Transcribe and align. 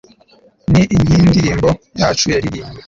ni 0.71 0.81
nkindirimbo 1.03 1.69
yacu 1.99 2.25
yaririmbwe 2.33 2.79